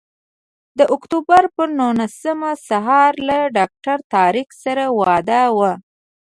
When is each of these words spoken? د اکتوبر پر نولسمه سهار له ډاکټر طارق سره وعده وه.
د 0.77 0.81
اکتوبر 0.95 1.43
پر 1.55 1.67
نولسمه 1.79 2.51
سهار 2.67 3.11
له 3.27 3.37
ډاکټر 3.57 3.97
طارق 4.13 4.47
سره 4.63 4.83
وعده 4.99 5.41
وه. 5.57 5.71